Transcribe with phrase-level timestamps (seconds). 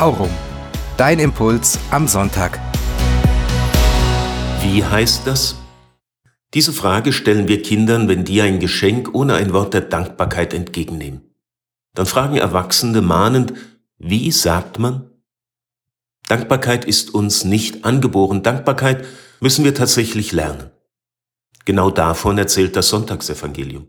[0.00, 0.30] Aurum.
[0.96, 2.58] Dein Impuls am Sonntag.
[4.62, 5.56] Wie heißt das?
[6.54, 11.20] Diese Frage stellen wir Kindern, wenn die ein Geschenk ohne ein Wort der Dankbarkeit entgegennehmen.
[11.92, 13.52] Dann fragen Erwachsene mahnend,
[13.98, 15.10] wie sagt man?
[16.28, 18.42] Dankbarkeit ist uns nicht angeboren.
[18.42, 19.04] Dankbarkeit
[19.40, 20.70] müssen wir tatsächlich lernen.
[21.66, 23.86] Genau davon erzählt das Sonntagsevangelium.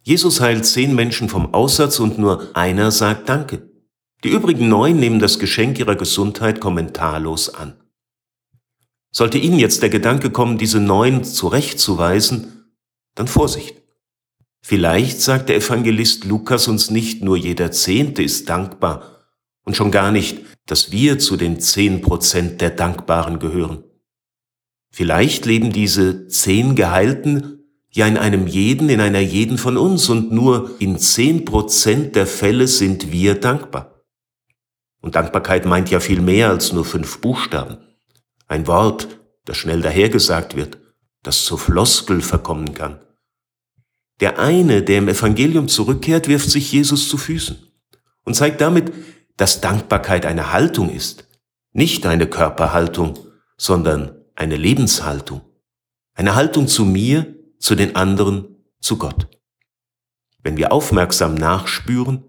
[0.00, 3.73] Jesus heilt zehn Menschen vom Aussatz und nur einer sagt Danke.
[4.24, 7.74] Die übrigen neun nehmen das Geschenk ihrer Gesundheit kommentarlos an.
[9.10, 12.64] Sollte Ihnen jetzt der Gedanke kommen, diese neun zurechtzuweisen,
[13.14, 13.82] dann Vorsicht.
[14.62, 19.26] Vielleicht sagt der Evangelist Lukas uns nicht nur jeder Zehnte ist dankbar
[19.62, 23.84] und schon gar nicht, dass wir zu den zehn Prozent der Dankbaren gehören.
[24.90, 30.32] Vielleicht leben diese zehn Geheilten ja in einem jeden, in einer jeden von uns und
[30.32, 33.93] nur in zehn Prozent der Fälle sind wir dankbar.
[35.04, 37.76] Und Dankbarkeit meint ja viel mehr als nur fünf Buchstaben.
[38.48, 40.78] Ein Wort, das schnell dahergesagt wird,
[41.22, 43.04] das zur Floskel verkommen kann.
[44.20, 47.58] Der eine, der im Evangelium zurückkehrt, wirft sich Jesus zu Füßen
[48.24, 48.94] und zeigt damit,
[49.36, 51.28] dass Dankbarkeit eine Haltung ist,
[51.74, 53.18] nicht eine Körperhaltung,
[53.58, 55.42] sondern eine Lebenshaltung,
[56.14, 57.26] eine Haltung zu mir,
[57.58, 59.28] zu den anderen, zu Gott.
[60.42, 62.24] Wenn wir aufmerksam nachspüren,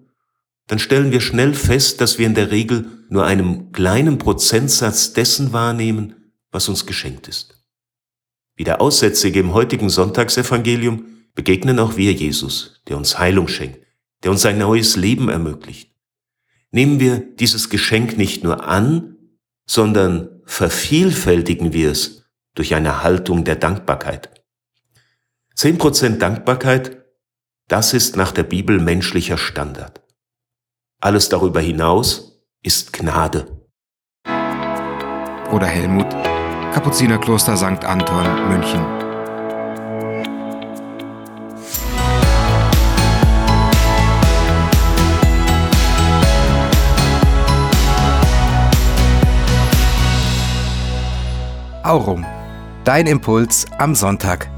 [0.67, 5.53] dann stellen wir schnell fest, dass wir in der Regel nur einen kleinen Prozentsatz dessen
[5.53, 7.63] wahrnehmen, was uns geschenkt ist.
[8.55, 11.05] Wie der Aussätzige im heutigen Sonntagsevangelium
[11.35, 13.79] begegnen auch wir Jesus, der uns Heilung schenkt,
[14.23, 15.91] der uns ein neues Leben ermöglicht.
[16.71, 19.17] Nehmen wir dieses Geschenk nicht nur an,
[19.67, 24.29] sondern vervielfältigen wir es durch eine Haltung der Dankbarkeit.
[25.53, 27.05] Zehn Prozent Dankbarkeit,
[27.67, 30.04] das ist nach der Bibel menschlicher Standard.
[31.05, 33.45] Alles darüber hinaus ist Gnade.
[35.51, 36.09] Oder Helmut,
[36.73, 37.85] Kapuzinerkloster St.
[37.85, 38.83] Anton, München.
[51.83, 52.25] Aurum.
[52.83, 54.54] Dein Impuls am Sonntag.